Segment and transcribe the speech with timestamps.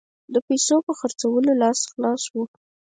[0.33, 2.43] د پیسو په خرڅولو لاس خلاص وو.